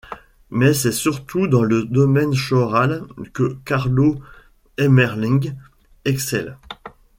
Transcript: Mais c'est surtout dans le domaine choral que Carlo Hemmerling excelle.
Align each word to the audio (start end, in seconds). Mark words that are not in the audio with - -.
Mais 0.49 0.73
c'est 0.73 0.91
surtout 0.91 1.45
dans 1.47 1.61
le 1.61 1.83
domaine 1.83 2.35
choral 2.35 3.03
que 3.33 3.55
Carlo 3.65 4.15
Hemmerling 4.79 5.53
excelle. 6.05 6.57